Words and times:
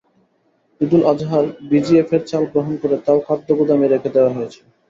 ঈদুল 0.81 1.01
আজহার 1.11 1.45
ভিজিএফের 1.69 2.21
চাল 2.29 2.43
গ্রহণ 2.51 2.73
করে 2.81 2.95
তাও 3.05 3.19
খাদ্য 3.27 3.47
গুদামেই 3.59 3.91
রেখে 3.93 4.09
দেওয়া 4.15 4.35
হয়েছে। 4.35 4.59